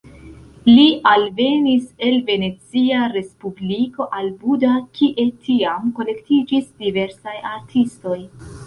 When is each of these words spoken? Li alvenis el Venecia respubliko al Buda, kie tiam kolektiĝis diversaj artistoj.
Li 0.69 0.85
alvenis 1.09 1.83
el 2.07 2.17
Venecia 2.31 3.03
respubliko 3.19 4.09
al 4.21 4.33
Buda, 4.41 4.75
kie 5.01 5.29
tiam 5.51 5.95
kolektiĝis 6.01 6.75
diversaj 6.83 7.41
artistoj. 7.57 8.21